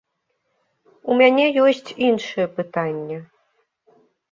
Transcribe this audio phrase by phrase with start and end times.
[1.09, 3.21] У мяне ёсць іншае пытанне.